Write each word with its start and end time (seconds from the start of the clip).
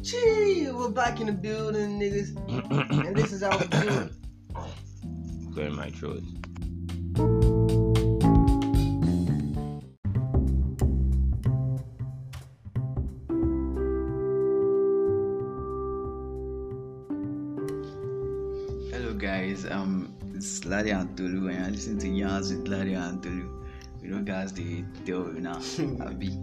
Gee, 0.00 0.70
we're 0.72 0.88
back 0.88 1.20
in 1.20 1.26
the 1.26 1.32
building, 1.32 2.00
niggas. 2.00 2.34
and 3.06 3.14
this 3.14 3.32
is 3.32 3.42
how 3.42 3.58
we 3.58 3.66
do 3.66 3.88
it. 3.88 4.12
Clear 5.52 5.70
my 5.70 5.90
throat. 5.90 6.22
Hello 18.90 19.12
guys, 19.18 19.66
um 19.66 20.14
it's 20.34 20.64
Ladi 20.64 20.90
Antolu 20.92 21.50
and 21.50 21.58
you're 21.58 21.70
listening 21.70 21.98
to 21.98 22.08
Yarns 22.08 22.54
with 22.54 22.68
Ladi 22.68 22.92
Antolu. 22.94 23.66
We 24.00 24.08
know 24.08 24.22
guys 24.22 24.52
they 24.54 24.84
tell 25.04 25.28
you 25.34 25.40
now. 25.40 25.60
Abi. 26.06 26.38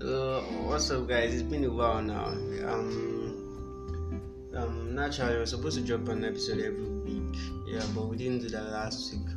Uh, 0.00 0.40
what's 0.66 0.90
up, 0.90 1.06
guys? 1.06 1.32
It's 1.32 1.42
been 1.42 1.62
a 1.64 1.70
while 1.70 2.02
now. 2.02 2.24
Um, 2.66 4.50
um, 4.52 4.92
naturally, 4.92 5.36
we're 5.36 5.46
supposed 5.46 5.78
to 5.78 5.84
drop 5.84 6.08
an 6.08 6.24
episode 6.24 6.58
every 6.58 6.84
week. 6.84 7.38
Yeah, 7.64 7.84
but 7.94 8.06
we 8.08 8.16
didn't 8.16 8.40
do 8.40 8.48
that 8.48 8.70
last 8.72 9.12
week. 9.12 9.28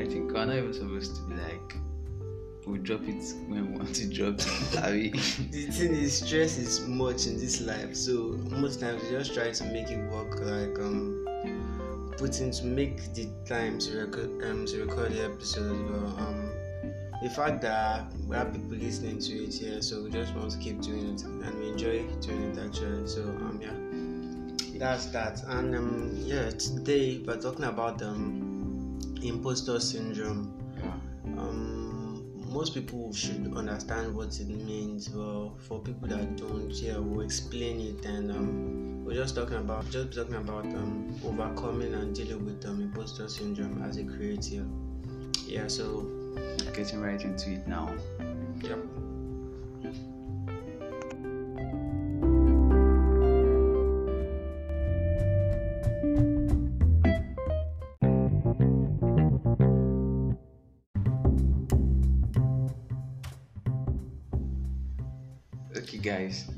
I 0.00 0.06
think 0.06 0.32
we're 0.32 0.46
not 0.46 0.56
even 0.56 0.72
supposed 0.72 1.16
to 1.16 1.22
be 1.22 1.34
like 1.34 1.76
we 2.66 2.78
drop 2.78 3.02
it 3.02 3.22
when 3.48 3.72
we 3.72 3.78
want 3.78 3.94
to 3.96 4.06
drop 4.08 4.36
it. 4.38 4.78
Abi. 4.82 5.10
The 5.50 5.66
thing 5.66 5.94
is, 5.94 6.18
stress 6.18 6.56
is 6.56 6.88
much 6.88 7.26
in 7.26 7.38
this 7.38 7.60
life, 7.60 7.94
so 7.94 8.38
most 8.48 8.80
times 8.80 9.02
we 9.02 9.10
just 9.10 9.34
try 9.34 9.50
to 9.50 9.64
make 9.64 9.90
it 9.90 10.10
work. 10.10 10.40
Like 10.40 10.78
um, 10.78 11.26
putting 12.16 12.50
to 12.50 12.64
make 12.64 13.12
the 13.12 13.28
time 13.46 13.78
to 13.80 13.98
record 13.98 14.42
um 14.44 14.64
to 14.66 14.84
record 14.86 15.12
the 15.12 15.24
episode. 15.24 15.86
But 15.86 16.22
um, 16.22 16.50
the 17.22 17.30
fact 17.30 17.62
that 17.62 18.12
we 18.26 18.36
have 18.36 18.52
people 18.52 18.76
listening 18.76 19.18
to 19.20 19.44
it 19.44 19.54
here, 19.54 19.80
so 19.80 20.02
we 20.02 20.10
just 20.10 20.34
want 20.34 20.50
to 20.50 20.58
keep 20.58 20.80
doing 20.80 21.14
it, 21.14 21.22
and 21.22 21.58
we 21.58 21.68
enjoy 21.68 22.04
doing 22.20 22.42
it 22.42 22.58
actually. 22.58 23.06
So 23.06 23.22
um, 23.22 23.60
yeah, 23.62 24.78
that's 24.78 25.06
that. 25.06 25.42
And 25.46 25.74
um, 25.74 26.10
yeah, 26.14 26.50
today 26.50 27.22
we're 27.26 27.40
talking 27.40 27.64
about 27.64 28.02
um 28.02 28.98
imposter 29.22 29.78
syndrome 29.78 30.58
um, 31.38 32.24
most 32.52 32.74
people 32.74 33.12
should 33.12 33.52
understand 33.56 34.14
what 34.14 34.38
it 34.38 34.48
means 34.48 35.08
but 35.08 35.50
for 35.58 35.80
people 35.80 36.08
that 36.08 36.36
don't 36.36 36.70
yeah 36.70 36.98
we'll 36.98 37.24
explain 37.24 37.80
it 37.80 38.04
and 38.04 38.30
um, 38.30 39.04
we're 39.04 39.14
just 39.14 39.34
talking 39.34 39.56
about 39.56 39.88
just 39.90 40.12
talking 40.14 40.34
about 40.34 40.64
um, 40.64 41.14
overcoming 41.24 41.94
and 41.94 42.14
dealing 42.14 42.44
with 42.44 42.64
um, 42.66 42.80
imposter 42.80 43.28
syndrome 43.28 43.82
as 43.82 43.96
a 43.96 44.04
creative 44.04 44.66
yeah 45.46 45.66
so 45.66 46.06
Getting 46.74 47.00
right 47.00 47.22
into 47.22 47.50
it 47.52 47.66
now. 47.68 47.92
yep 48.62 48.78
Okay, 65.76 65.98
guys. 65.98 66.50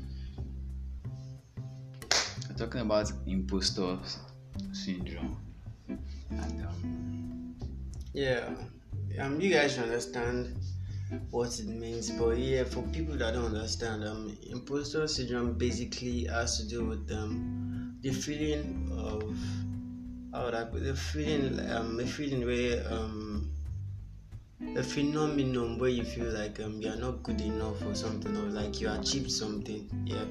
We're 2.49 2.55
talking 2.57 2.81
about 2.81 3.11
imposter 3.25 3.97
syndrome. 4.71 5.37
And 5.87 6.65
um, 6.65 7.55
yeah 8.13 8.49
um 9.19 9.39
you 9.39 9.51
guys 9.53 9.77
understand 9.77 10.55
what 11.29 11.59
it 11.59 11.67
means 11.67 12.09
but 12.11 12.37
yeah 12.37 12.63
for 12.63 12.81
people 12.83 13.15
that 13.15 13.33
don't 13.33 13.45
understand 13.55 14.03
um 14.03 14.35
imposter 14.49 15.07
syndrome 15.07 15.53
basically 15.53 16.25
has 16.25 16.57
to 16.57 16.67
do 16.67 16.85
with 16.85 17.11
um 17.11 17.95
the 18.01 18.11
feeling 18.11 18.89
of 18.97 19.23
how 20.33 20.45
would 20.45 20.53
I 20.53 20.65
put 20.65 20.83
the 20.83 20.95
feeling 20.95 21.59
um 21.71 21.99
a 21.99 22.05
feeling 22.05 22.45
where 22.45 22.85
um 22.91 23.49
a 24.75 24.83
phenomenon 24.83 25.77
where 25.77 25.89
you 25.89 26.03
feel 26.03 26.25
like 26.25 26.59
um 26.59 26.81
you're 26.81 26.95
not 26.97 27.23
good 27.23 27.39
enough 27.41 27.85
or 27.85 27.95
something 27.95 28.35
or 28.35 28.49
like 28.49 28.81
you 28.81 28.89
achieved 28.91 29.31
something 29.31 29.87
yeah 30.05 30.25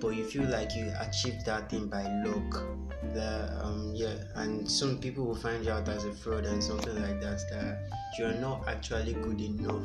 but 0.00 0.08
you 0.08 0.24
feel 0.24 0.44
like 0.44 0.74
you 0.74 0.92
achieved 1.00 1.44
that 1.46 1.70
thing 1.70 1.86
by 1.88 2.02
luck 2.24 2.83
that 3.12 3.50
um 3.62 3.92
yeah 3.94 4.14
and 4.36 4.70
some 4.70 4.98
people 4.98 5.24
will 5.24 5.34
find 5.36 5.64
you 5.64 5.70
out 5.70 5.88
as 5.88 6.04
a 6.04 6.12
fraud 6.12 6.44
and 6.44 6.62
something 6.62 6.94
like 7.02 7.20
that 7.20 7.40
that 7.50 7.88
you 8.18 8.24
are 8.26 8.34
not 8.34 8.66
actually 8.68 9.14
good 9.14 9.40
enough. 9.40 9.82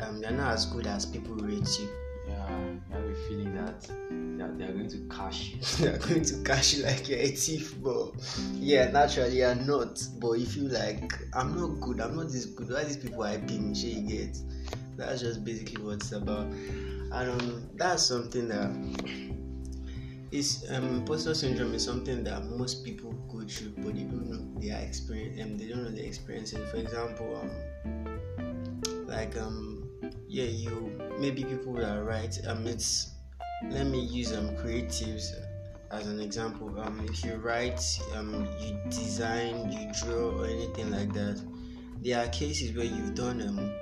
Um 0.00 0.20
you're 0.20 0.30
not 0.32 0.54
as 0.54 0.66
good 0.66 0.86
as 0.86 1.06
people 1.06 1.34
rate 1.36 1.78
you. 1.78 1.88
Yeah, 2.26 2.58
you 2.58 2.80
have 2.90 3.04
a 3.04 3.14
feeling 3.28 3.54
that 3.54 3.80
that 4.38 4.58
they 4.58 4.64
are 4.64 4.72
going 4.72 4.88
to 4.88 4.98
cash 5.14 5.50
you. 5.50 5.60
they're 5.84 5.98
going 5.98 6.24
to 6.24 6.42
cash 6.42 6.74
you 6.74 6.84
like 6.84 7.08
you're 7.08 7.18
a 7.18 7.28
thief 7.28 7.74
but 7.82 8.12
yeah 8.54 8.90
naturally 8.90 9.38
you're 9.38 9.54
not. 9.54 10.02
But 10.18 10.32
if 10.32 10.56
you 10.56 10.68
feel 10.68 10.80
like 10.80 11.12
i'm 11.34 11.54
not 11.58 11.80
good 11.80 12.00
i'm 12.00 12.16
not 12.16 12.28
this 12.28 12.46
good. 12.46 12.70
Why 12.70 12.84
these 12.84 12.96
people 12.96 13.18
hyping 13.18 13.70
me? 13.72 13.78
You 13.78 14.08
get 14.08 14.38
that's 14.96 15.20
just 15.20 15.44
basically 15.44 15.82
what 15.82 15.94
it's 15.94 16.12
about. 16.12 16.46
And 16.46 17.12
um 17.12 17.68
that's 17.74 18.04
something 18.04 18.48
that 18.48 18.70
is 20.34 20.66
um 20.70 20.84
imposter 20.96 21.32
syndrome 21.32 21.74
is 21.74 21.84
something 21.84 22.24
that 22.24 22.44
most 22.46 22.84
people 22.84 23.12
go 23.28 23.40
through 23.46 23.72
but 23.76 23.94
they 23.94 24.02
don't 24.02 24.28
know 24.28 24.60
they 24.60 24.70
are 24.70 24.82
um, 24.82 25.56
they 25.56 25.68
don't 25.68 25.84
know 25.84 25.90
they're 25.90 26.04
experiencing. 26.04 26.64
For 26.66 26.78
example 26.78 27.40
um 27.40 29.06
like 29.06 29.36
um 29.38 29.88
yeah 30.26 30.44
you 30.44 31.00
maybe 31.20 31.44
people 31.44 31.74
that 31.74 32.02
write 32.02 32.38
um 32.48 32.66
it's 32.66 33.12
let 33.70 33.86
me 33.86 34.00
use 34.00 34.32
um 34.32 34.48
creatives 34.56 35.32
as 35.92 36.08
an 36.08 36.20
example. 36.20 36.80
Um 36.80 37.06
if 37.08 37.24
you 37.24 37.36
write 37.36 37.80
um 38.16 38.48
you 38.60 38.76
design 38.90 39.70
you 39.70 39.88
draw 40.02 40.40
or 40.40 40.46
anything 40.46 40.90
like 40.90 41.12
that 41.12 41.40
there 42.02 42.24
are 42.24 42.28
cases 42.30 42.76
where 42.76 42.84
you've 42.86 43.14
done 43.14 43.40
um 43.40 43.72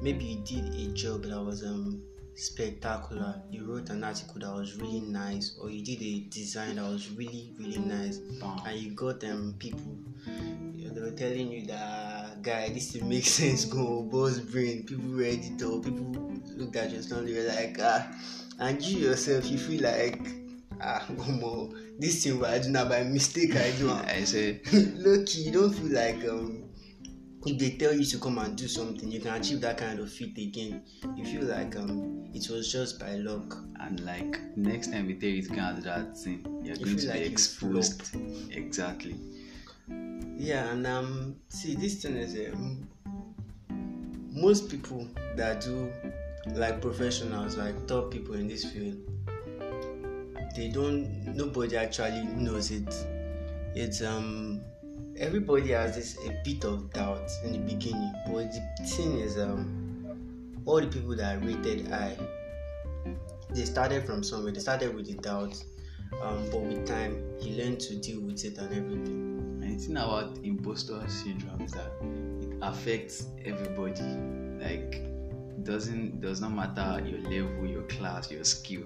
maybe 0.00 0.24
you 0.24 0.38
did 0.44 0.64
a 0.74 0.92
job 0.94 1.24
that 1.24 1.40
was 1.40 1.62
um 1.62 2.02
spectacular. 2.34 3.42
You 3.50 3.64
wrote 3.64 3.90
an 3.90 4.04
article 4.04 4.40
that 4.40 4.52
was 4.52 4.76
really 4.76 5.00
nice 5.00 5.56
or 5.60 5.70
you 5.70 5.84
did 5.84 6.02
a 6.02 6.20
design 6.30 6.76
that 6.76 6.84
was 6.84 7.10
really 7.10 7.52
really 7.58 7.78
nice. 7.78 8.18
And 8.66 8.78
you 8.78 8.92
got 8.92 9.22
um 9.24 9.54
people 9.58 9.96
they 11.00 11.00
were 11.00 11.10
telling 11.12 11.50
you 11.52 11.66
that 11.66 12.42
guy 12.42 12.68
this 12.68 12.92
thing 12.92 13.08
makes 13.08 13.30
sense 13.40 13.64
go 13.64 14.02
boss 14.02 14.38
brain. 14.38 14.84
People 14.84 15.10
read 15.10 15.40
it 15.44 15.62
or 15.62 15.80
people 15.80 16.12
looked 16.56 16.76
at 16.76 16.90
your 16.90 17.02
story 17.02 17.32
they 17.32 17.40
were 17.40 17.48
like 17.48 17.76
ah. 17.80 18.10
And 18.58 18.82
you 18.82 18.98
yourself 19.08 19.46
you 19.50 19.58
feel 19.58 19.82
like 19.82 20.20
ah 20.82 21.04
omo 21.28 21.72
this 21.98 22.24
thing 22.24 22.42
i 22.44 22.58
do 22.58 22.70
na 22.70 22.84
by 22.84 23.02
mistake 23.02 23.54
i 23.56 23.70
do 23.76 23.90
I 23.90 24.24
say, 24.24 24.60
low 24.72 25.22
key 25.24 25.42
you 25.42 25.52
don't 25.52 25.72
feel 25.72 25.92
like 25.92 26.24
um 26.24 26.69
if 27.46 27.58
they 27.58 27.70
tell 27.70 27.94
you 27.94 28.04
to 28.04 28.18
come 28.18 28.38
and 28.38 28.56
do 28.56 28.68
something? 28.68 29.10
You 29.10 29.20
can 29.20 29.34
achieve 29.34 29.60
that 29.62 29.78
kind 29.78 29.98
of 29.98 30.12
feat 30.12 30.36
again. 30.38 30.82
You 31.16 31.24
feel 31.24 31.44
like 31.48 31.76
um 31.76 32.24
it 32.34 32.48
was 32.50 32.70
just 32.70 32.98
by 33.00 33.16
luck. 33.16 33.56
And 33.80 34.00
like 34.00 34.38
next 34.56 34.92
time 34.92 35.06
we 35.06 35.14
tell 35.14 35.30
you 35.30 35.42
to 35.42 35.52
and 35.58 35.76
do 35.76 35.82
that 35.82 36.16
thing, 36.16 36.44
you're 36.62 36.76
You 36.76 36.84
going 36.84 36.96
to 36.98 37.08
like 37.08 37.20
be 37.20 37.24
exposed. 37.26 38.14
Exactly. 38.50 39.16
yeah 40.36 40.70
and 40.72 40.86
um 40.86 41.36
see 41.48 41.74
this 41.74 42.02
thing 42.02 42.16
is 42.16 42.34
um, 42.52 42.88
most 44.32 44.68
people 44.70 45.06
that 45.36 45.60
do 45.60 45.90
like 46.54 46.80
professionals 46.80 47.56
like 47.56 47.86
top 47.86 48.10
people 48.10 48.34
in 48.34 48.48
this 48.48 48.64
field 48.64 48.96
they 50.56 50.68
don't 50.68 51.36
nobody 51.36 51.76
actually 51.76 52.22
knows 52.24 52.70
it. 52.70 52.92
It's 53.74 54.02
um 54.02 54.60
everybody 55.18 55.70
has 55.70 55.96
this 55.96 56.16
a 56.26 56.40
bit 56.44 56.64
of 56.64 56.92
doubt 56.92 57.30
in 57.44 57.52
the 57.52 57.58
beginning 57.58 58.12
but 58.26 58.50
the 58.52 58.86
thing 58.86 59.18
is 59.18 59.38
um 59.38 59.76
all 60.66 60.80
the 60.80 60.86
people 60.86 61.16
that 61.16 61.42
rated 61.44 61.90
I, 61.92 62.16
they 63.50 63.64
started 63.64 64.04
from 64.04 64.22
somewhere 64.22 64.52
they 64.52 64.60
started 64.60 64.94
with 64.94 65.06
the 65.06 65.14
doubt 65.14 65.62
um 66.22 66.48
but 66.50 66.60
with 66.60 66.86
time 66.86 67.22
you 67.40 67.62
learn 67.62 67.76
to 67.78 67.96
deal 67.96 68.20
with 68.20 68.44
it 68.44 68.58
and 68.58 68.72
everything 68.72 69.30
And 69.62 69.78
the 69.78 69.84
thing 69.84 69.96
about 69.96 70.38
imposter 70.42 71.02
syndrome 71.08 71.60
is 71.62 71.72
that 71.72 71.92
it 72.42 72.56
affects 72.62 73.26
everybody. 73.44 74.02
Like 74.58 75.02
doesn't 75.64 76.20
does 76.20 76.40
not 76.40 76.52
matter 76.52 77.04
your 77.06 77.20
level, 77.20 77.66
your 77.66 77.82
class, 77.82 78.30
your 78.30 78.44
skill. 78.44 78.82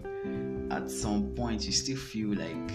At 0.70 0.90
some 0.90 1.34
point 1.34 1.64
you 1.64 1.72
still 1.72 1.96
feel 1.96 2.34
like 2.36 2.72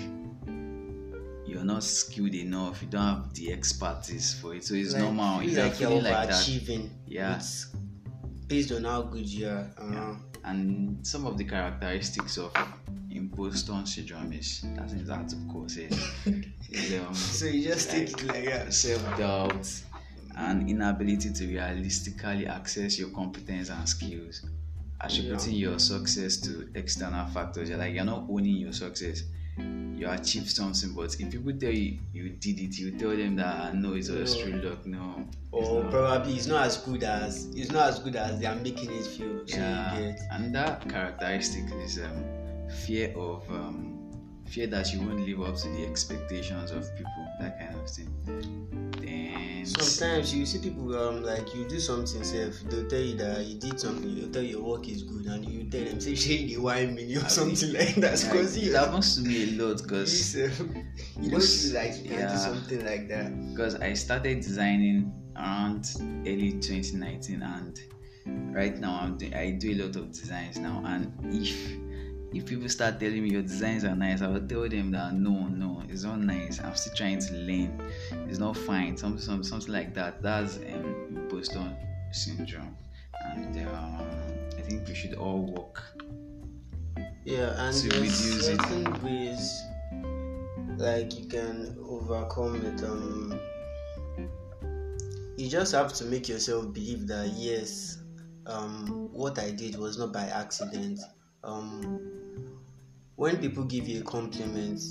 you're 1.60 1.66
not 1.66 1.84
skilled 1.84 2.34
enough, 2.36 2.82
you 2.82 2.88
don't 2.88 3.02
have 3.02 3.34
the 3.34 3.52
expertise 3.52 4.34
for 4.34 4.56
it. 4.56 4.64
So 4.64 4.76
it's 4.76 4.94
Like, 4.94 5.04
normal. 5.04 5.42
It's 5.42 5.58
like 5.58 5.72
like 5.72 5.80
you're 5.82 6.02
like 6.02 6.30
overachieving 6.30 6.90
Yeah. 7.06 7.36
it's 7.36 7.68
based 8.48 8.72
on 8.72 8.86
how 8.86 9.02
good 9.04 9.28
you 9.28 9.48
are 9.48 9.70
uh, 9.78 10.16
And 10.46 11.06
some 11.06 11.26
of 11.26 11.38
the 11.38 11.44
characteristics 11.44 12.38
of 12.38 12.54
imposter 13.12 13.74
syndrome 13.86 14.32
is 14.32 14.62
that 14.76 14.92
is 14.94 15.08
that 15.08 15.34
of 15.34 15.48
course 15.50 15.76
is, 15.76 15.92
is 16.70 16.94
um, 17.02 17.14
so 17.14 17.46
you 17.46 17.64
just 17.64 17.90
take 17.92 18.10
it 18.10 18.24
like 18.26 18.46
that 18.46 18.74
self-doubt 18.74 19.68
and 20.38 20.70
inability 20.70 21.34
to 21.34 21.48
realistically 21.48 22.48
access 22.48 22.98
your 22.98 23.10
competence 23.10 23.70
and 23.70 23.90
skills 23.90 24.46
attributing 25.02 25.54
Yeah. 25.56 25.70
your 25.70 25.80
success 25.80 26.38
to 26.38 26.70
external 26.76 27.28
factors. 27.28 27.68
You're 27.70 27.78
like 27.80 27.94
you're 27.94 28.06
not 28.06 28.26
owning 28.30 28.56
your 28.56 28.72
success. 28.74 29.24
You 29.58 30.10
achieve 30.10 30.50
something, 30.50 30.94
but 30.94 31.14
if 31.20 31.30
people 31.30 31.52
tell 31.54 31.72
you 31.72 32.00
you 32.14 32.30
did 32.30 32.60
it, 32.60 32.78
you 32.80 32.92
tell 32.98 33.10
them 33.10 33.36
that 33.36 33.56
"Ah, 33.60 33.72
no, 33.74 33.94
it 33.94 34.10
was 34.10 34.36
No. 34.36 34.42
true 34.44 34.62
luck. 34.62 34.86
No, 34.86 35.28
or 35.52 35.84
not." 35.84 35.92
probably 35.92 36.36
it's 36.36 36.48
not 36.48 36.66
as 36.68 36.78
good 36.78 37.04
as 37.04 37.48
it's 37.56 37.70
not 37.72 37.90
as 37.90 38.00
good 38.00 38.16
as 38.16 38.40
they 38.40 38.46
are 38.46 38.56
making 38.56 38.92
it 38.92 39.06
feel. 39.06 39.46
So 39.46 39.58
yeah, 39.58 40.16
and 40.32 40.56
that 40.56 40.88
characteristic 40.88 41.66
is 41.84 42.00
um, 42.00 42.24
fear 42.70 43.14
of 43.18 43.50
um, 43.52 43.98
fear 44.46 44.68
that 44.68 44.94
you 44.94 45.02
won't 45.02 45.28
live 45.28 45.42
up 45.42 45.56
to 45.58 45.68
the 45.70 45.86
expectations 45.86 46.72
of 46.72 46.84
people, 46.96 47.28
that 47.42 47.60
kind 47.60 47.76
of 47.76 47.90
thing. 47.90 48.08
Sometimes 49.66 50.34
you 50.34 50.46
see 50.46 50.60
people 50.60 50.96
um 50.98 51.24
like 51.24 51.54
you 51.56 51.68
do 51.68 51.80
something 51.80 52.24
self, 52.24 52.60
they'll 52.70 52.88
tell 52.88 53.00
you 53.00 53.16
that 53.18 53.46
you 53.46 53.60
did 53.60 53.80
something, 53.80 54.16
they'll 54.16 54.32
tell 54.32 54.42
you 54.42 54.58
your 54.58 54.64
work 54.64 54.88
is 54.88 55.04
good 55.04 55.26
and 55.26 55.46
you 55.48 55.70
tell 55.70 55.84
them 55.84 56.00
say 56.00 56.16
shey 56.16 56.48
they 56.48 56.58
whine 56.58 56.96
me 56.96 57.16
or 57.18 57.24
I 57.26 57.28
something 57.28 57.74
like 57.74 57.96
that. 57.96 58.22
like, 58.24 58.32
Because 58.32 58.58
it 58.58 58.64
you 58.64 58.76
happens 58.76 59.16
to 59.16 59.22
me 59.28 59.44
a 59.44 59.64
lot 59.64 59.78
you 59.78 59.84
because 59.84 60.26
self, 60.26 60.60
you 61.22 61.30
don't 61.30 61.32
Most- 61.32 61.72
feel 61.72 61.82
like 61.82 62.04
you 62.04 62.12
yeah. 62.12 62.32
do 62.32 62.38
something 62.38 62.86
like 62.86 63.08
that. 63.10 63.32
because 63.52 63.76
I 63.76 63.94
started 63.94 64.42
designing 64.42 65.12
around 65.36 65.86
early 66.28 66.54
2019 66.60 67.42
and 67.42 67.80
right 68.56 68.78
now 68.78 69.00
I'm 69.02 69.18
doing, 69.18 69.34
I 69.34 69.52
do 69.52 69.72
a 69.72 69.86
lot 69.86 69.96
of 69.96 70.12
designs 70.12 70.58
now 70.60 70.84
and 70.86 71.12
if 71.34 71.50
if 72.34 72.46
people 72.46 72.70
start 72.70 73.00
telling 73.00 73.24
me 73.24 73.30
your 73.32 73.42
designs 73.42 73.84
are 73.84 73.96
nice 73.96 74.22
I 74.22 74.28
will 74.28 74.46
tell 74.48 74.68
them 74.70 74.92
that 74.92 75.14
no 75.14 75.48
no 75.48 75.84
it's 75.90 76.04
not 76.04 76.20
nice 76.20 76.60
I'm 76.62 76.76
still 76.76 76.94
trying 76.96 77.20
to 77.20 77.34
learn 77.34 77.82
it's 78.30 78.40
not 78.40 78.56
fine 78.56 78.96
something 78.98 79.20
something, 79.22 79.44
something 79.44 79.74
like 79.74 79.94
that 79.96 80.22
that's 80.22 80.58
um, 80.58 81.08
imposter 81.16 81.76
syndrome 82.12 82.76
and 83.26 83.58
um, 83.68 84.06
I 84.58 84.62
think 84.62 84.88
we 84.88 84.94
should 84.94 85.16
all 85.16 85.42
work 85.46 85.84
Yeah, 87.26 87.54
and 87.68 87.76
To 87.76 87.88
reduce 87.90 88.48
it. 88.48 88.60
certain 88.62 89.04
ways 89.04 89.64
like 90.78 91.20
you 91.20 91.26
can 91.28 91.78
overcome 91.88 92.56
it. 92.66 92.82
Um, 92.84 93.40
you 95.38 95.50
just 95.50 95.74
have 95.74 95.94
to 95.94 96.06
make 96.06 96.28
yourself 96.30 96.74
believe 96.74 97.08
that 97.08 97.28
yes, 97.36 98.00
um, 98.46 99.10
what 99.12 99.38
I 99.40 99.52
did 99.52 99.76
was 99.78 99.98
not 99.98 100.12
by 100.14 100.24
accident. 100.24 101.00
Um, 101.44 102.19
when 103.20 103.36
people 103.38 103.66
give 103.66 103.86
you 103.86 104.00
a 104.00 104.04
compliment, 104.04 104.82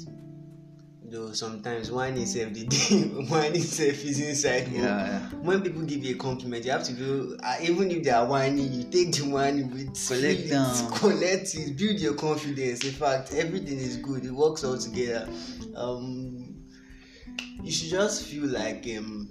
though 1.11 1.33
sometimes 1.33 1.91
one 1.91 2.15
itself 2.19 2.53
the 2.53 2.67
one 3.29 3.55
itself 3.57 4.05
is 4.05 4.21
inside 4.21 4.71
more. 4.71 4.83
yeah 4.83 5.21
When 5.41 5.63
people 5.63 5.81
give 5.83 6.05
you 6.05 6.15
a 6.15 6.19
compliment, 6.19 6.63
you 6.67 6.71
have 6.73 6.85
to 6.85 6.93
do 6.93 7.39
uh, 7.43 7.57
even 7.63 7.91
if 7.91 8.03
they 8.05 8.11
are 8.11 8.27
whining, 8.27 8.71
you 8.71 8.85
take 8.85 9.13
the 9.13 9.23
whining 9.23 9.71
with 9.71 9.95
Collect 10.07 10.41
feelings, 10.43 10.83
them. 10.83 10.93
collect 11.01 11.55
it, 11.55 11.77
build 11.79 11.99
your 11.99 12.15
confidence. 12.15 12.85
In 12.85 12.93
fact, 12.93 13.33
everything 13.33 13.79
is 13.79 13.97
good. 13.97 14.23
It 14.27 14.31
works 14.33 14.63
all 14.63 14.77
together. 14.77 15.27
Um, 15.75 16.67
you 17.63 17.73
should 17.73 17.89
just 17.89 18.25
feel 18.27 18.47
like 18.47 18.87
um, 18.99 19.31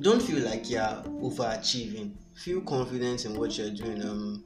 don't 0.00 0.20
feel 0.20 0.44
like 0.44 0.68
you're 0.68 0.82
overachieving. 0.82 2.12
Feel 2.34 2.60
confident 2.60 3.24
in 3.24 3.38
what 3.38 3.56
you're 3.56 3.70
doing. 3.70 4.02
Um, 4.02 4.44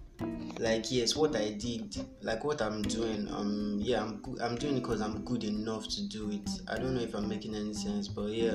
like 0.58 0.90
yes, 0.90 1.16
what 1.16 1.34
I 1.36 1.50
did, 1.50 1.96
like 2.22 2.44
what 2.44 2.62
I'm 2.62 2.82
doing. 2.82 3.28
Um, 3.30 3.78
yeah, 3.80 4.00
I'm 4.02 4.16
good. 4.22 4.40
I'm 4.40 4.56
doing 4.56 4.76
it 4.76 4.80
because 4.82 5.00
I'm 5.00 5.24
good 5.24 5.44
enough 5.44 5.88
to 5.88 6.08
do 6.08 6.30
it. 6.30 6.48
I 6.68 6.76
don't 6.78 6.94
know 6.94 7.00
if 7.02 7.14
I'm 7.14 7.28
making 7.28 7.54
any 7.54 7.74
sense, 7.74 8.08
but 8.08 8.28
yeah, 8.30 8.54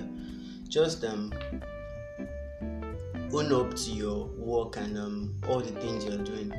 just 0.69 1.03
um 1.03 1.33
own 3.33 3.51
up 3.53 3.75
to 3.75 3.91
your 3.91 4.25
work 4.37 4.77
and 4.77 4.97
um 4.97 5.35
all 5.47 5.59
the 5.59 5.71
things 5.81 6.05
you're 6.05 6.17
doing. 6.23 6.53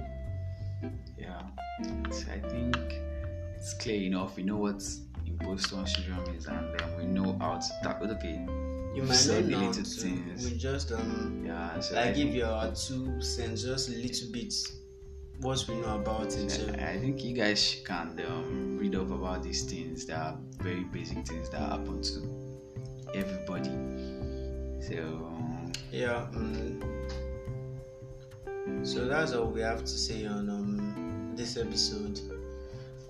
Yeah, 1.19 1.41
I 1.81 2.39
think 2.49 2.77
it's 3.57 3.75
clear 3.75 4.03
enough. 4.03 4.37
We 4.37 4.43
know 4.43 4.57
what 4.57 4.83
imposter 5.27 5.85
syndrome 5.87 6.35
is, 6.35 6.47
and 6.47 6.81
um, 6.83 6.97
we 6.99 7.05
know 7.07 7.37
how 7.41 7.57
to 7.57 7.69
tackle. 7.83 8.11
Okay, 8.13 8.45
You 8.95 9.03
might 9.03 9.27
not 9.27 9.45
know 9.45 9.59
little 9.59 9.73
to, 9.73 9.83
things. 9.85 10.51
we 10.51 10.59
just 10.59 10.93
um 10.93 11.43
yeah. 11.47 11.81
So 11.81 11.95
like 11.95 12.07
I, 12.09 12.13
give 12.13 12.35
your 12.35 12.73
two 12.75 13.21
cents, 13.23 13.63
just 13.63 13.89
a 13.89 13.93
little 13.93 14.33
bit 14.33 14.55
what 15.41 15.65
we 15.69 15.77
know 15.77 15.97
about 15.97 16.27
it. 16.27 16.51
So 16.51 16.73
I, 16.73 16.99
think 16.99 17.23
you 17.23 17.35
guys 17.35 17.81
can 17.85 18.21
um, 18.27 18.77
read 18.79 18.95
up 18.95 19.11
about 19.11 19.43
these 19.43 19.63
things. 19.63 20.07
They 20.07 20.13
are 20.15 20.37
very 20.59 20.85
basic 20.85 21.27
things 21.27 21.49
that 21.51 21.61
happen 21.61 22.03
to 22.03 23.15
everybody. 23.15 23.71
So 24.81 24.97
um, 25.27 25.73
yeah. 25.93 26.27
Um, 26.35 26.83
so 28.83 29.07
that's 29.07 29.33
all 29.33 29.47
we 29.47 29.61
have 29.61 29.81
to 29.81 29.87
say 29.87 30.27
on 30.27 30.49
um 30.51 31.33
this 31.37 31.57
episode. 31.57 32.21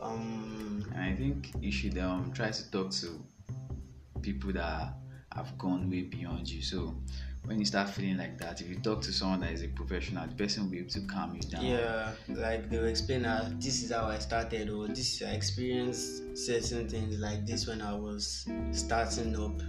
Um 0.00 0.84
and 0.94 1.02
I 1.02 1.16
think 1.16 1.50
you 1.60 1.72
should 1.72 1.98
um 1.98 2.32
try 2.34 2.50
to 2.50 2.70
talk 2.70 2.90
to 2.90 3.24
people 4.22 4.52
that 4.52 4.94
have 5.34 5.56
gone 5.58 5.90
way 5.90 6.02
beyond 6.02 6.48
you. 6.48 6.62
So 6.62 6.96
when 7.48 7.58
you 7.58 7.64
start 7.64 7.88
feeling 7.88 8.18
like 8.18 8.36
that, 8.38 8.60
if 8.60 8.68
you 8.68 8.76
talk 8.76 9.00
to 9.00 9.12
someone 9.12 9.40
that 9.40 9.52
is 9.52 9.62
a 9.62 9.68
professional, 9.68 10.26
the 10.26 10.34
person 10.34 10.64
will 10.64 10.70
be 10.70 10.80
able 10.80 10.90
to 10.90 11.00
calm 11.06 11.34
you 11.34 11.48
down. 11.48 11.64
Yeah, 11.64 12.12
like 12.28 12.68
they'll 12.68 12.84
explain 12.84 13.22
that 13.22 13.58
this 13.58 13.82
is 13.82 13.90
how 13.90 14.04
I 14.04 14.18
started, 14.18 14.68
or 14.68 14.86
this 14.86 15.22
I 15.22 15.30
experienced 15.30 16.36
certain 16.36 16.86
things 16.88 17.18
like 17.18 17.46
this 17.46 17.66
when 17.66 17.80
I 17.80 17.94
was 17.94 18.46
starting 18.72 19.34
up. 19.36 19.62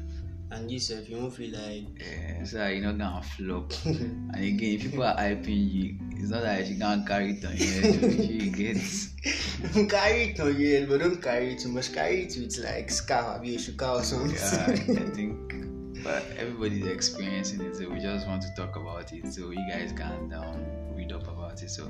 And 0.51 0.69
you 0.71 0.79
said 0.79 1.03
If 1.03 1.09
you 1.09 1.17
won't 1.17 1.35
feel 1.35 1.51
like 1.51 1.85
Yeah, 2.01 2.43
so 2.43 2.65
you're 2.65 2.91
not 2.91 2.97
gonna 2.97 3.21
flop. 3.21 3.71
and 3.85 4.35
again, 4.35 4.75
if 4.75 4.81
people 4.81 5.03
are 5.03 5.15
hyping 5.15 5.71
you, 5.71 5.95
it's 6.17 6.31
not 6.31 6.41
that 6.41 6.67
you 6.67 6.77
can't 6.79 7.07
carry 7.07 7.33
it 7.33 7.45
on 7.45 7.55
your 7.55 7.67
head. 7.67 8.29
you 8.29 8.51
get 8.51 9.89
carry 9.89 10.23
it 10.23 10.39
on 10.39 10.59
your 10.59 10.79
head, 10.79 10.89
but 10.89 10.99
don't 11.01 11.21
carry 11.21 11.53
it 11.53 11.59
too 11.59 11.69
much. 11.69 11.93
Carry 11.93 12.23
it 12.23 12.35
with 12.35 12.57
like 12.57 12.89
scarf, 12.89 13.41
maybe 13.41 13.55
a 13.55 13.59
shuka 13.59 13.99
or 13.99 14.03
something. 14.03 14.35
yeah, 14.35 15.01
I 15.01 15.09
think 15.11 15.78
but 16.03 16.23
everybody's 16.37 16.85
experiencing 16.87 17.61
it, 17.61 17.75
so 17.75 17.89
we 17.89 17.99
just 17.99 18.27
want 18.27 18.41
to 18.43 18.49
talk 18.55 18.75
about 18.75 19.11
it 19.13 19.31
so 19.33 19.51
you 19.51 19.65
guys 19.69 19.91
can 19.91 20.33
um, 20.33 20.95
read 20.95 21.11
up 21.11 21.27
about 21.27 21.61
it. 21.61 21.69
So 21.69 21.89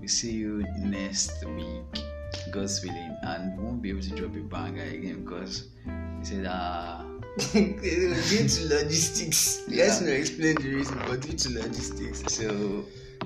we 0.00 0.08
see 0.08 0.32
you 0.32 0.64
next 0.78 1.44
week, 1.46 2.04
God's 2.50 2.84
willing, 2.84 3.16
and 3.22 3.56
we 3.58 3.64
won't 3.64 3.82
be 3.82 3.90
able 3.90 4.02
to 4.02 4.10
drop 4.10 4.34
a 4.34 4.40
banger 4.40 4.82
again 4.82 5.24
because 5.24 5.68
he 6.20 6.24
said 6.24 6.46
uh 6.46 7.02
due 7.52 8.48
to 8.48 8.68
logistics. 8.68 9.64
Let's 9.68 10.00
Yeah. 10.00 10.06
not 10.08 10.16
explain 10.16 10.54
the 10.56 10.68
reason, 10.68 10.98
but 11.06 11.20
due 11.20 11.36
to 11.36 11.48
logistics. 11.60 12.22
so 12.34 12.84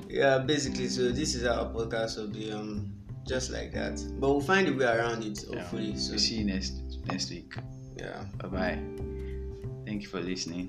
Yeah, 0.09 0.39
basically, 0.39 0.89
so 0.89 1.11
this 1.11 1.35
is 1.35 1.45
our 1.45 1.67
podcast 1.73 2.17
will 2.17 2.29
be 2.29 2.51
um 2.53 2.93
just 3.27 3.51
like 3.51 3.73
that. 3.75 4.01
But 4.19 4.31
we'll 4.31 4.41
find 4.41 4.67
a 4.69 4.73
way 4.73 4.87
around 4.87 5.23
it, 5.25 5.45
yeah, 5.51 5.59
hopefully. 5.61 5.97
So 5.97 6.13
we'll 6.13 6.19
see 6.21 6.37
you 6.37 6.45
next 6.47 6.73
next 7.07 7.31
week. 7.31 7.53
yeah. 7.97 8.25
Bye 8.39 8.49
bye. 8.49 9.18
Thank 9.89 10.03
you 10.03 10.09
for 10.09 10.21
listening. 10.21 10.69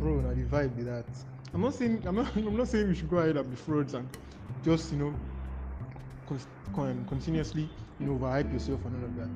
bro 0.00 0.20
na 0.20 0.34
the 0.34 0.42
vibe 0.50 0.74
be 0.74 0.82
that. 0.82 1.06
I'm 1.54 1.60
not 1.60 1.74
saying 1.74 2.02
i'm 2.08 2.16
not 2.16 2.34
i'm 2.36 2.56
not 2.56 2.66
saying 2.66 2.88
we 2.88 2.96
should 2.96 3.08
go 3.08 3.18
ahead 3.18 3.36
and 3.36 3.48
be 3.48 3.54
frauds 3.54 3.94
and 3.94 4.08
just 4.64 4.90
you 4.90 4.98
know 4.98 5.14
con- 6.74 7.04
continuously 7.08 7.68
you 8.00 8.06
know 8.06 8.18
overhype 8.18 8.52
yourself 8.52 8.84
and 8.86 8.96
all 8.96 9.04
of 9.04 9.14
that. 9.14 9.28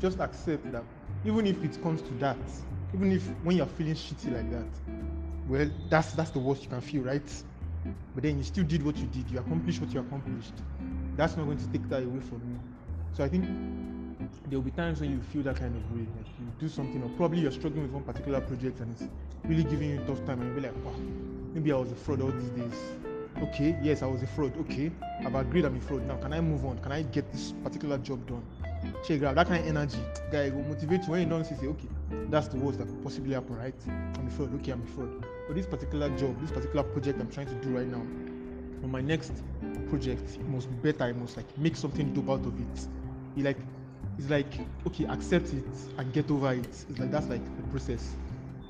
Just 0.00 0.20
accept 0.20 0.70
that 0.70 0.84
even 1.24 1.44
if 1.44 1.60
it 1.64 1.82
comes 1.82 2.02
to 2.02 2.14
that 2.20 2.38
even 2.94 3.10
if 3.10 3.26
when 3.42 3.56
you're 3.56 3.66
feeling 3.66 3.94
shitty 3.96 4.32
like 4.32 4.48
that 4.52 4.70
well 5.48 5.68
that's 5.90 6.12
that's 6.12 6.30
the 6.30 6.38
worst 6.38 6.62
you 6.62 6.68
can 6.68 6.80
feel 6.80 7.02
right? 7.02 7.28
But 8.14 8.22
then 8.22 8.38
you 8.38 8.44
still 8.44 8.64
did 8.64 8.82
what 8.82 8.96
you 8.96 9.06
did. 9.06 9.30
You 9.30 9.40
accomplished 9.40 9.80
what 9.80 9.92
you 9.92 10.00
accomplished 10.00 10.54
that's 11.16 11.36
not 11.36 11.46
going 11.46 11.58
to 11.58 11.68
take 11.68 11.88
that 11.88 12.02
away 12.02 12.20
from 12.20 12.40
you. 12.48 12.60
So 13.12 13.22
i 13.24 13.28
think 13.28 13.44
there 14.48 14.58
will 14.58 14.64
be 14.64 14.70
times 14.72 15.00
when 15.00 15.10
you 15.10 15.20
feel 15.20 15.42
that 15.42 15.56
kind 15.56 15.74
of 15.74 15.92
way 15.92 16.06
like 16.16 16.26
you 16.38 16.46
do 16.58 16.68
something 16.68 17.02
or 17.02 17.08
probably 17.10 17.40
you're 17.40 17.52
struggling 17.52 17.82
with 17.82 17.92
one 17.92 18.02
particular 18.02 18.40
project 18.40 18.80
and 18.80 18.92
it's 18.92 19.04
really 19.44 19.64
giving 19.64 19.90
you 19.90 20.00
a 20.00 20.04
tough 20.06 20.24
time 20.26 20.40
and 20.40 20.46
you'll 20.46 20.56
be 20.56 20.60
like 20.62 20.84
wow 20.84 20.94
maybe 21.54 21.72
i 21.72 21.76
was 21.76 21.92
a 21.92 21.94
fraud 21.94 22.20
all 22.20 22.30
these 22.30 22.50
days. 22.50 22.80
Okay 23.42 23.76
yes 23.82 24.02
i 24.02 24.06
was 24.06 24.22
a 24.22 24.26
fraud. 24.26 24.56
Okay 24.58 24.90
i've 25.24 25.34
agreed 25.34 25.64
i'm 25.64 25.76
a 25.76 25.80
fraud. 25.80 26.06
Now 26.06 26.16
can 26.16 26.32
i 26.32 26.40
move 26.40 26.64
on? 26.64 26.78
Can 26.78 26.92
i 26.92 27.02
get 27.02 27.30
this 27.32 27.52
particular 27.62 27.98
job 27.98 28.26
done? 28.26 28.44
Check 29.06 29.20
grab 29.20 29.36
that 29.36 29.46
kind 29.46 29.62
of 29.62 29.68
energy. 29.68 29.98
Guy 30.30 30.50
will 30.50 30.62
motivate 30.64 31.04
you 31.04 31.10
when 31.10 31.20
you 31.20 31.26
don't 31.26 31.44
see 31.44 31.54
say 31.54 31.66
okay 31.66 31.88
that's 32.30 32.48
the 32.48 32.56
worst 32.56 32.78
that 32.78 32.86
could 32.86 33.02
possibly 33.02 33.34
happen 33.34 33.56
right? 33.56 33.74
I'm 33.88 34.26
a 34.26 34.30
fraud. 34.30 34.54
Okay 34.56 34.72
i'm 34.72 34.82
a 34.82 34.86
fraud. 34.86 35.24
But 35.46 35.56
this 35.56 35.66
particular 35.66 36.08
job 36.16 36.40
this 36.40 36.50
particular 36.50 36.82
project 36.82 37.20
i'm 37.20 37.30
trying 37.30 37.46
to 37.46 37.54
do 37.54 37.70
right 37.70 37.86
now 37.86 38.02
on 38.84 38.90
my 38.90 39.00
next 39.00 39.32
project 39.88 40.36
it 40.36 40.48
must 40.48 40.68
be 40.70 40.92
better 40.92 41.04
i 41.04 41.12
must 41.12 41.36
like 41.36 41.58
make 41.58 41.74
something 41.74 42.12
dope 42.12 42.28
out 42.28 42.46
of 42.46 42.60
it 42.60 42.86
you 43.34 43.42
like 43.42 43.56
it's 44.18 44.30
like 44.30 44.60
okay 44.86 45.06
accept 45.06 45.52
it 45.52 45.64
and 45.98 46.12
get 46.12 46.30
over 46.30 46.52
it 46.52 46.66
it's 46.66 46.98
like 46.98 47.10
that's 47.10 47.26
like 47.26 47.44
the 47.56 47.62
process 47.70 48.14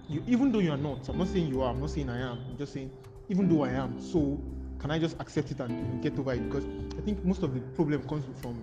you 0.08 0.22
even 0.26 0.52
though 0.52 0.60
you 0.60 0.70
are 0.70 0.78
not 0.78 1.06
i'm 1.08 1.18
not 1.18 1.28
saying 1.28 1.46
you 1.46 1.60
are 1.62 1.70
i'm 1.70 1.80
not 1.80 1.90
saying 1.90 2.08
i 2.08 2.18
am 2.18 2.38
i'm 2.48 2.56
just 2.56 2.72
saying 2.72 2.90
even 3.28 3.48
though 3.48 3.64
i 3.64 3.68
am 3.68 4.00
so 4.00 4.40
can 4.78 4.90
i 4.90 4.98
just 4.98 5.18
accept 5.20 5.50
it 5.50 5.58
and 5.60 6.02
get 6.02 6.18
over 6.18 6.32
it 6.32 6.48
because 6.48 6.64
i 6.96 7.00
think 7.02 7.22
most 7.24 7.42
of 7.42 7.52
the 7.52 7.60
problem 7.74 8.00
comes 8.08 8.24
from 8.40 8.56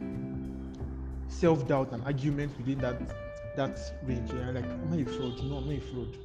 self-doubt 1.27 1.91
and 1.91 2.03
arguments 2.05 2.57
within 2.57 2.77
that 2.79 2.95
that 3.55 3.79
range. 4.03 4.31
Yeah, 4.31 4.51
like, 4.51 4.65
am 4.65 4.93
I 4.93 4.97
a 4.97 5.05
fraud? 5.05 5.43
No, 5.43 5.57
I'm 5.57 5.67
not 5.67 5.77
a 5.77 5.81
fraud. 5.81 6.17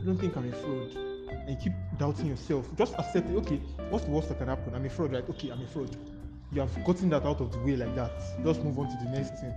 I 0.00 0.04
don't 0.04 0.18
think 0.18 0.36
I'm 0.36 0.48
a 0.48 0.56
fraud. 0.56 1.09
and 1.46 1.58
keep 1.60 1.72
doubting 1.98 2.26
yourself, 2.26 2.66
just 2.76 2.94
accept 2.98 3.28
it. 3.30 3.36
Okay, 3.36 3.60
what's 3.90 4.04
the 4.04 4.10
worst 4.10 4.28
that 4.28 4.38
can 4.38 4.48
happen? 4.48 4.74
I'm 4.74 4.84
a 4.84 4.90
fraud, 4.90 5.12
right? 5.12 5.28
Okay, 5.28 5.50
I'm 5.50 5.62
a 5.62 5.66
fraud. 5.66 5.96
You 6.52 6.60
have 6.60 6.84
gotten 6.84 7.10
that 7.10 7.24
out 7.24 7.40
of 7.40 7.52
the 7.52 7.58
way 7.60 7.76
like 7.76 7.94
that. 7.94 8.12
Just 8.44 8.62
move 8.64 8.78
on 8.78 8.88
to 8.88 8.96
the 9.04 9.10
next 9.10 9.38
thing. 9.40 9.54